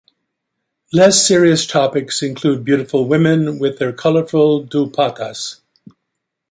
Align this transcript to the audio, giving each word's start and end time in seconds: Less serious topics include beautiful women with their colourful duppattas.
Less 0.91 1.23
serious 1.27 1.67
topics 1.67 2.23
include 2.23 2.65
beautiful 2.65 3.05
women 3.07 3.59
with 3.59 3.77
their 3.77 3.93
colourful 3.93 4.65
duppattas. 4.65 5.61